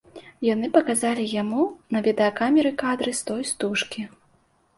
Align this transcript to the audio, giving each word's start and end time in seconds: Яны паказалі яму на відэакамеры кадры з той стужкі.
Яны 0.53 0.69
паказалі 0.77 1.25
яму 1.41 1.65
на 1.97 2.01
відэакамеры 2.07 2.73
кадры 2.85 3.11
з 3.19 3.29
той 3.29 3.45
стужкі. 3.53 4.09